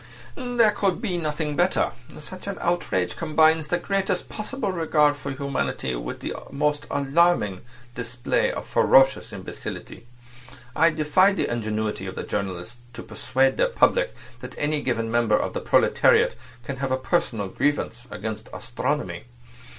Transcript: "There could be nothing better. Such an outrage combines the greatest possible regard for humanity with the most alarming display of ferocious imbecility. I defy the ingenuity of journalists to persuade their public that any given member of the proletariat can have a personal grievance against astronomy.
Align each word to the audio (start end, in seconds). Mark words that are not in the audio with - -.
"There 0.33 0.71
could 0.71 0.99
be 0.99 1.19
nothing 1.19 1.55
better. 1.55 1.91
Such 2.17 2.47
an 2.47 2.57
outrage 2.59 3.15
combines 3.15 3.67
the 3.67 3.77
greatest 3.77 4.29
possible 4.29 4.71
regard 4.71 5.15
for 5.15 5.29
humanity 5.29 5.93
with 5.93 6.21
the 6.21 6.33
most 6.49 6.87
alarming 6.89 7.61
display 7.93 8.51
of 8.51 8.65
ferocious 8.65 9.31
imbecility. 9.31 10.07
I 10.75 10.89
defy 10.89 11.33
the 11.33 11.45
ingenuity 11.51 12.07
of 12.07 12.27
journalists 12.27 12.77
to 12.95 13.03
persuade 13.03 13.57
their 13.57 13.67
public 13.69 14.15
that 14.39 14.55
any 14.57 14.81
given 14.81 15.11
member 15.11 15.37
of 15.37 15.53
the 15.53 15.61
proletariat 15.61 16.33
can 16.63 16.77
have 16.77 16.91
a 16.91 16.97
personal 16.97 17.47
grievance 17.47 18.07
against 18.09 18.49
astronomy. 18.51 19.25